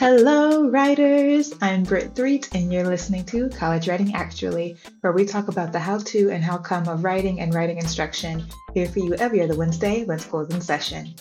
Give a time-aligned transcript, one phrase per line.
[0.00, 1.52] Hello, writers!
[1.60, 5.78] I'm Britt Threet, and you're listening to College Writing Actually, where we talk about the
[5.78, 9.54] how to and how come of writing and writing instruction here for you every other
[9.54, 11.14] Wednesday when school's in session.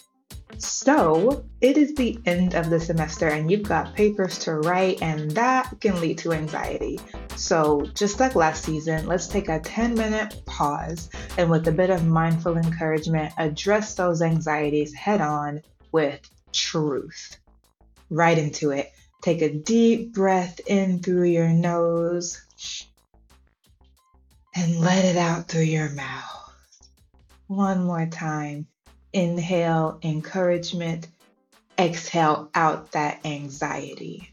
[0.59, 5.29] So, it is the end of the semester, and you've got papers to write, and
[5.31, 7.01] that can lead to anxiety.
[7.35, 11.89] So, just like last season, let's take a 10 minute pause and, with a bit
[11.89, 16.21] of mindful encouragement, address those anxieties head on with
[16.53, 17.37] truth
[18.09, 18.91] right into it.
[19.21, 22.41] Take a deep breath in through your nose
[24.55, 26.53] and let it out through your mouth.
[27.47, 28.67] One more time.
[29.11, 31.07] Inhale encouragement,
[31.77, 34.31] exhale out that anxiety.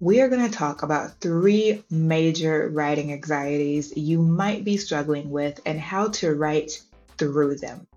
[0.00, 5.60] We are going to talk about three major writing anxieties you might be struggling with
[5.66, 6.80] and how to write
[7.18, 7.88] through them.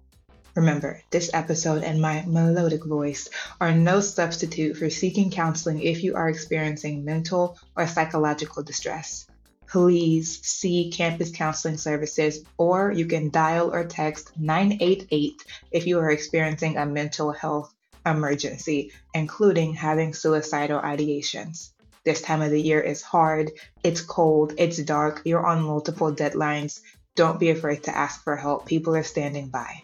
[0.53, 3.29] Remember, this episode and my melodic voice
[3.61, 9.27] are no substitute for seeking counseling if you are experiencing mental or psychological distress.
[9.65, 16.11] Please see campus counseling services, or you can dial or text 988 if you are
[16.11, 17.73] experiencing a mental health
[18.05, 21.69] emergency, including having suicidal ideations.
[22.03, 23.51] This time of the year is hard,
[23.83, 26.81] it's cold, it's dark, you're on multiple deadlines.
[27.15, 28.65] Don't be afraid to ask for help.
[28.65, 29.83] People are standing by.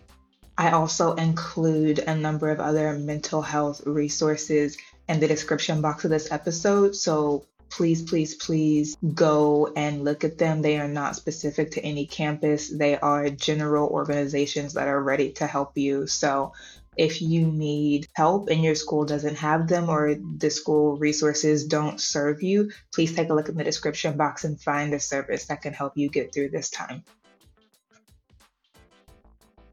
[0.58, 4.78] I also include a number of other mental health resources
[5.08, 6.96] in the description box of this episode.
[6.96, 10.62] So please, please, please go and look at them.
[10.62, 15.48] They are not specific to any campus, they are general organizations that are ready to
[15.48, 16.08] help you.
[16.08, 16.54] So
[16.96, 22.02] if you need help and your school doesn't have them or the school resources don't
[22.02, 25.62] serve you, please take a look in the description box and find a service that
[25.62, 27.04] can help you get through this time.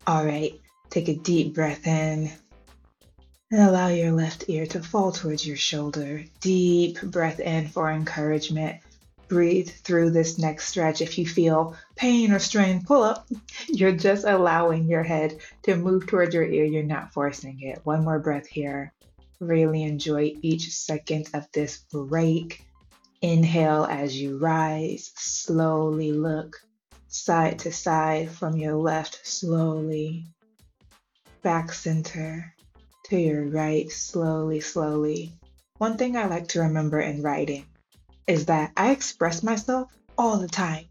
[0.07, 0.61] All right.
[0.91, 2.31] Take a deep breath in
[3.51, 6.25] and allow your left ear to fall towards your shoulder.
[6.41, 8.81] Deep breath in for encouragement.
[9.29, 11.01] Breathe through this next stretch.
[11.01, 13.29] If you feel pain or strain, pull up.
[13.69, 16.64] You're just allowing your head to move towards your ear.
[16.64, 17.81] You're not forcing it.
[17.85, 18.92] One more breath here.
[19.41, 22.64] Really enjoy each second of this break.
[23.23, 25.11] Inhale as you rise.
[25.17, 26.61] Slowly look
[27.08, 30.27] side to side from your left, slowly
[31.45, 32.55] back center
[33.05, 35.35] to your right, slowly, slowly.
[35.77, 37.67] One thing I like to remember in writing
[38.27, 40.87] is that I express myself all the time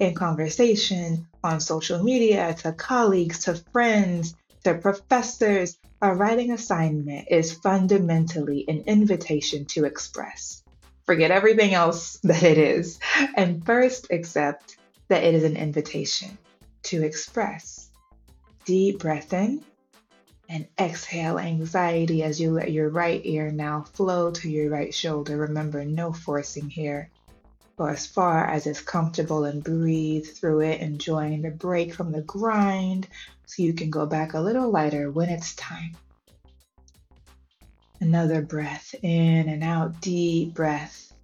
[0.00, 5.78] in conversation, on social media, to colleagues, to friends, to professors.
[6.02, 10.64] A writing assignment is fundamentally an invitation to express.
[11.06, 12.98] Forget everything else that it is,
[13.36, 14.76] and first accept
[15.08, 16.36] that it is an invitation
[16.84, 17.88] to express.
[18.64, 19.62] Deep breath in
[20.52, 25.34] and exhale anxiety as you let your right ear now flow to your right shoulder.
[25.38, 27.08] Remember, no forcing here.
[27.78, 32.20] Go as far as is comfortable and breathe through it, enjoying the break from the
[32.20, 33.08] grind
[33.46, 35.96] so you can go back a little lighter when it's time.
[37.98, 41.14] Another breath in and out, deep breath.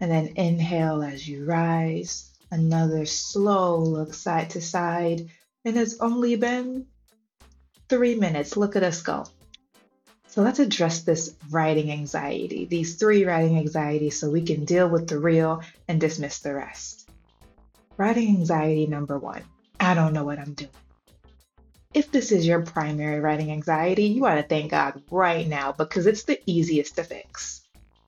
[0.00, 2.30] And then inhale as you rise.
[2.50, 5.28] Another slow look side to side.
[5.66, 6.86] And it's only been
[7.88, 8.56] three minutes.
[8.56, 9.26] Look at us go.
[10.28, 15.08] So let's address this writing anxiety, these three writing anxieties, so we can deal with
[15.08, 17.10] the real and dismiss the rest.
[17.98, 19.42] Writing anxiety number one
[19.78, 20.70] I don't know what I'm doing.
[21.92, 26.06] If this is your primary writing anxiety, you ought to thank God right now because
[26.06, 27.60] it's the easiest to fix.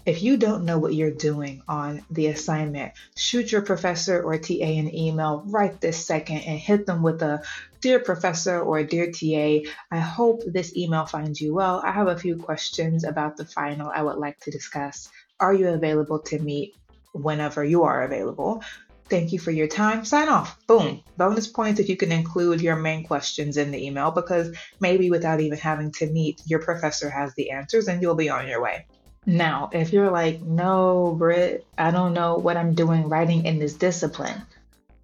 [0.06, 4.52] If you don't know what you're doing on the assignment, shoot your professor or TA
[4.52, 7.42] an email right this second and hit them with a
[7.80, 11.80] Dear Professor or Dear TA, I hope this email finds you well.
[11.82, 15.08] I have a few questions about the final I would like to discuss.
[15.40, 16.74] Are you available to meet
[17.12, 18.62] whenever you are available?
[19.08, 20.04] Thank you for your time.
[20.04, 20.58] Sign off.
[20.66, 21.02] Boom.
[21.16, 25.40] Bonus points if you can include your main questions in the email because maybe without
[25.40, 28.86] even having to meet, your professor has the answers and you'll be on your way.
[29.26, 33.74] Now, if you're like, no, Britt, I don't know what I'm doing writing in this
[33.74, 34.42] discipline,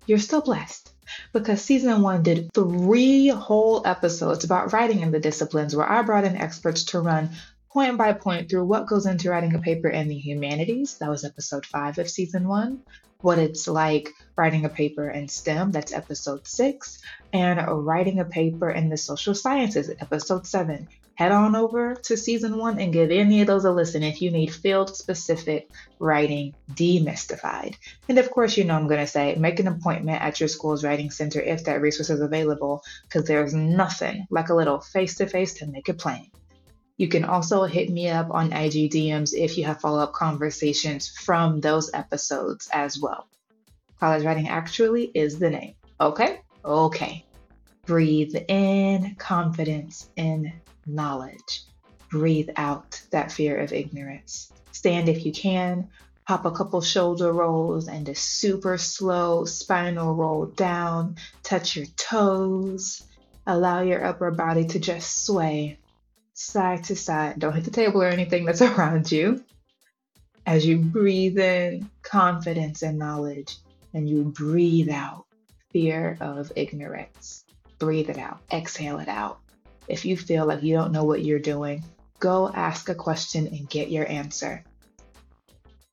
[0.06, 0.92] you're still blessed
[1.32, 6.24] because season one did three whole episodes about writing in the disciplines where I brought
[6.24, 7.30] in experts to run
[7.70, 10.98] point by point through what goes into writing a paper in the humanities.
[10.98, 12.82] That was episode five of season one.
[13.20, 17.02] What it's like writing a paper in STEM, that's episode six,
[17.32, 20.88] and writing a paper in the social sciences, episode seven
[21.20, 24.30] head on over to season one and give any of those a listen if you
[24.30, 25.68] need field specific
[25.98, 27.76] writing demystified.
[28.08, 30.82] And of course, you know I'm going to say make an appointment at your school's
[30.82, 35.26] writing center if that resource is available, because there's nothing like a little face to
[35.26, 36.30] face to make it plain.
[36.96, 41.06] You can also hit me up on IG DMs if you have follow up conversations
[41.06, 43.26] from those episodes as well.
[43.98, 45.74] College Writing Actually is the name.
[46.00, 46.40] Okay?
[46.64, 47.26] Okay.
[47.84, 50.50] Breathe in confidence in
[50.94, 51.62] knowledge.
[52.10, 54.52] Breathe out that fear of ignorance.
[54.72, 55.88] Stand if you can.
[56.26, 61.16] pop a couple shoulder rolls and a super slow spinal roll down.
[61.42, 63.02] Touch your toes.
[63.46, 65.78] Allow your upper body to just sway
[66.34, 67.38] side to side.
[67.38, 69.44] Don't hit the table or anything that's around you.
[70.46, 73.56] As you breathe in confidence and knowledge,
[73.92, 75.26] and you breathe out
[75.72, 77.44] fear of ignorance.
[77.78, 79.40] Breathe it out, exhale it out.
[79.90, 81.84] If you feel like you don't know what you're doing,
[82.18, 84.64] go ask a question and get your answer.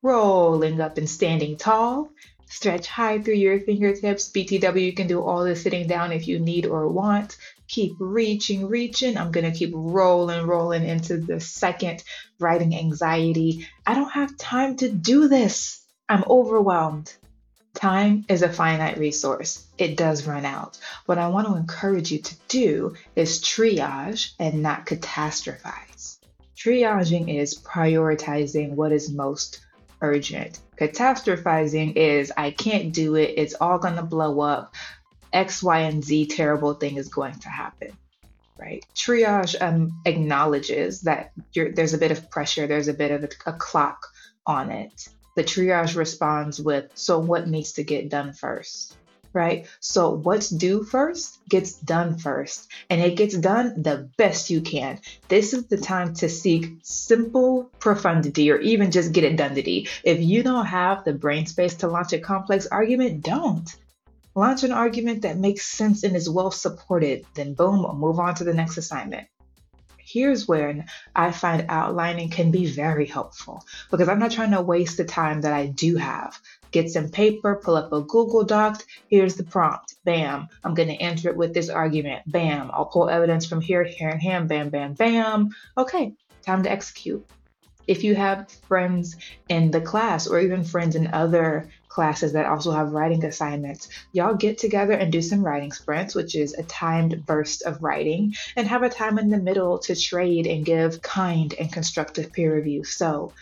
[0.01, 2.11] Rolling up and standing tall,
[2.49, 4.31] Stretch high through your fingertips.
[4.31, 7.35] BTW, you can do all this sitting down if you need or want.
[7.67, 9.17] Keep reaching, reaching.
[9.17, 12.03] I'm going to keep rolling, rolling into the second
[12.39, 13.67] writing anxiety.
[13.85, 15.83] I don't have time to do this.
[16.07, 17.13] I'm overwhelmed.
[17.77, 19.63] Time is a finite resource.
[19.77, 20.79] It does run out.
[21.05, 26.17] What I want to encourage you to do is triage and not catastrophize.
[26.57, 29.63] Triaging is prioritizing what is most
[30.01, 30.59] urgent.
[30.75, 34.73] Catastrophizing is I can't do it, it's all going to blow up.
[35.31, 37.95] X, Y, and Z terrible thing is going to happen.
[38.57, 38.83] Right.
[38.95, 43.53] Triage um, acknowledges that there's a bit of pressure, there's a bit of a, a
[43.53, 44.07] clock
[44.47, 45.09] on it.
[45.37, 48.97] The triage responds with, So, what needs to get done first?
[49.33, 49.67] right?
[49.79, 54.99] So what's due first gets done first, and it gets done the best you can.
[55.27, 59.85] This is the time to seek simple profundity or even just get it done today.
[60.03, 63.69] If you don't have the brain space to launch a complex argument, don't.
[64.33, 68.43] Launch an argument that makes sense and is well supported, then boom, move on to
[68.43, 69.27] the next assignment
[70.07, 74.95] here's where I find outlining can be very helpful because I'm not trying to waste
[74.95, 76.39] the time that I do have.
[76.71, 78.83] Get some paper, pull up a Google Doc.
[79.09, 79.95] Here's the prompt.
[80.05, 80.47] Bam.
[80.63, 82.23] I'm going to enter it with this argument.
[82.25, 82.71] Bam.
[82.73, 84.41] I'll pull evidence from here, here, and here.
[84.43, 85.49] Bam, bam, bam.
[85.77, 87.25] Okay, time to execute.
[87.85, 89.15] If you have friends
[89.47, 94.35] in the class or even friends in other classes that also have writing assignments, y'all
[94.35, 98.67] get together and do some writing sprints, which is a timed burst of writing, and
[98.67, 102.83] have a time in the middle to trade and give kind and constructive peer review.
[102.83, 103.33] So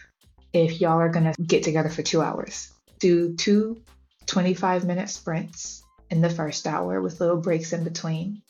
[0.54, 3.82] if y'all are going to get together for two hours, do two
[4.26, 8.42] 25 minute sprints in the first hour with little breaks in between.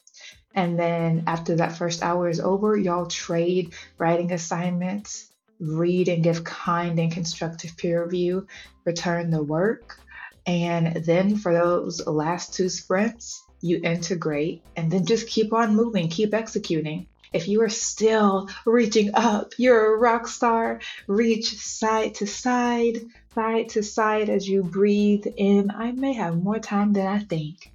[0.53, 5.30] And then after that first hour is over, y'all trade writing assignments
[5.60, 8.48] read and give kind and constructive peer review,
[8.84, 10.00] return the work.
[10.46, 16.10] And then for those last two sprints, you integrate and then just keep on moving,
[16.10, 17.07] keep executing.
[17.34, 20.80] If you are still reaching up, you're a rock star.
[21.07, 23.02] Reach side to side,
[23.34, 25.72] side to side as you breathe in.
[25.72, 27.72] I may have more time than I think.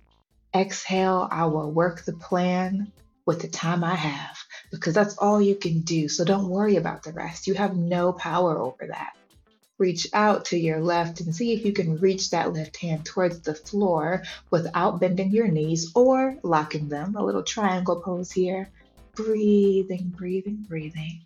[0.54, 2.92] Exhale, I will work the plan
[3.26, 4.38] with the time I have
[4.70, 6.08] because that's all you can do.
[6.08, 7.46] So don't worry about the rest.
[7.46, 9.12] You have no power over that.
[9.78, 13.40] Reach out to your left and see if you can reach that left hand towards
[13.40, 17.16] the floor without bending your knees or locking them.
[17.16, 18.70] A little triangle pose here.
[19.14, 21.22] Breathing, breathing, breathing.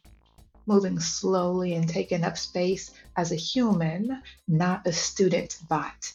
[0.67, 6.13] Moving slowly and taking up space as a human, not a student bot.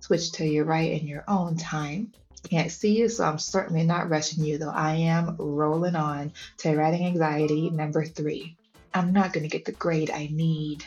[0.00, 2.12] Switch to your right in your own time.
[2.48, 6.76] Can't see you, so I'm certainly not rushing you, though I am rolling on to
[6.76, 8.56] writing anxiety number three.
[8.92, 10.84] I'm not going to get the grade I need.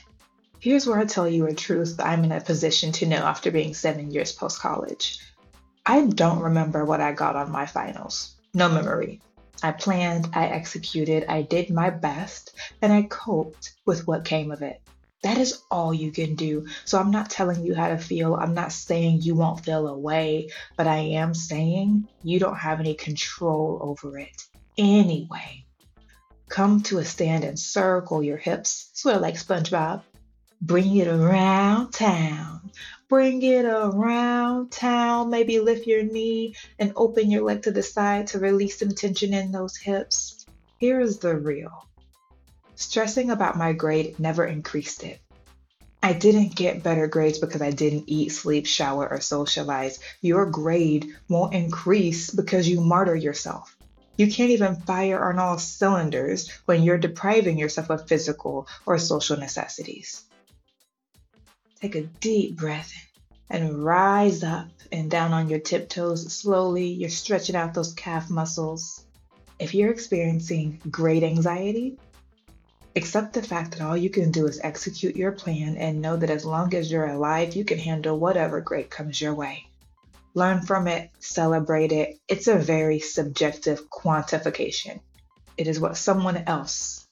[0.60, 3.52] Here's where I tell you a truth that I'm in a position to know after
[3.52, 5.20] being seven years post college.
[5.86, 8.36] I don't remember what I got on my finals.
[8.54, 9.22] No memory.
[9.62, 14.62] I planned, I executed, I did my best, and I coped with what came of
[14.62, 14.82] it.
[15.24, 16.68] That is all you can do.
[16.84, 18.36] So I'm not telling you how to feel.
[18.36, 22.82] I'm not saying you won't feel a way, but I am saying you don't have
[22.82, 24.44] any control over it
[24.77, 25.65] anyway.
[26.50, 30.03] Come to a stand and circle your hips, sort of like SpongeBob.
[30.62, 32.72] Bring it around town.
[33.08, 35.30] Bring it around town.
[35.30, 39.34] Maybe lift your knee and open your leg to the side to release some tension
[39.34, 40.46] in those hips.
[40.80, 41.86] Here is the real
[42.75, 45.20] Stressing about my grade never increased it.
[46.01, 50.00] I didn't get better grades because I didn't eat, sleep, shower, or socialize.
[50.22, 53.77] Your grade won't increase because you martyr yourself.
[54.18, 59.38] You can't even fire on all cylinders when you're depriving yourself of physical or social
[59.38, 60.24] necessities.
[61.80, 62.92] Take a deep breath
[63.50, 66.88] and rise up and down on your tiptoes slowly.
[66.88, 69.06] You're stretching out those calf muscles.
[69.58, 71.98] If you're experiencing great anxiety,
[72.96, 76.30] accept the fact that all you can do is execute your plan and know that
[76.30, 79.66] as long as you're alive, you can handle whatever great comes your way.
[80.36, 82.20] Learn from it, celebrate it.
[82.28, 85.00] It's a very subjective quantification.
[85.58, 87.08] It is what someone else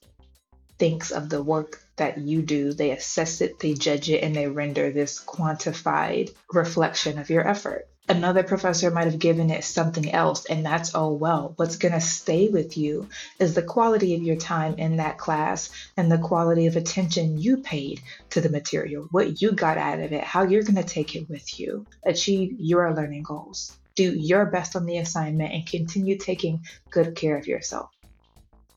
[0.79, 2.73] thinks of the work that you do.
[2.73, 7.87] They assess it, they judge it, and they render this quantified reflection of your effort.
[8.09, 11.53] Another professor might have given it something else, and that's all well.
[11.55, 13.07] What's going to stay with you
[13.39, 17.57] is the quality of your time in that class and the quality of attention you
[17.57, 21.15] paid to the material, what you got out of it, how you're going to take
[21.15, 26.17] it with you, achieve your learning goals, do your best on the assignment, and continue
[26.17, 27.91] taking good care of yourself.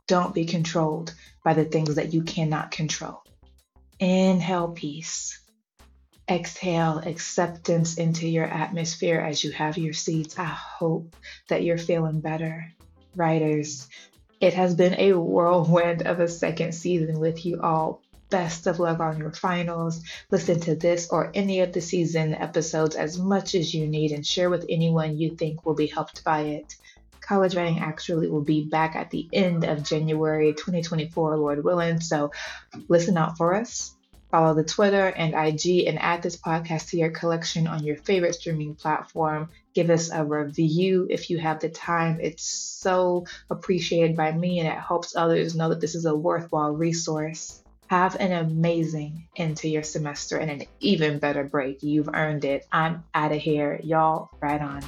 [0.06, 3.22] Don't be controlled by the things that you cannot control.
[3.98, 5.40] Inhale peace.
[6.28, 10.38] Exhale acceptance into your atmosphere as you have your seats.
[10.38, 11.14] I hope
[11.48, 12.72] that you're feeling better.
[13.14, 13.88] Writers,
[14.40, 18.00] it has been a whirlwind of a second season with you all.
[18.30, 20.02] Best of luck on your finals.
[20.30, 24.26] Listen to this or any of the season episodes as much as you need and
[24.26, 26.74] share with anyone you think will be helped by it.
[27.20, 32.00] College Writing Actually will be back at the end of January 2024, Lord willing.
[32.00, 32.32] So
[32.88, 33.94] listen out for us.
[34.34, 38.34] Follow the Twitter and IG and add this podcast to your collection on your favorite
[38.34, 39.48] streaming platform.
[39.74, 42.18] Give us a review if you have the time.
[42.20, 46.72] It's so appreciated by me and it helps others know that this is a worthwhile
[46.72, 47.62] resource.
[47.86, 51.84] Have an amazing end to your semester and an even better break.
[51.84, 52.66] You've earned it.
[52.72, 53.78] I'm out of here.
[53.84, 54.82] Y'all, right on.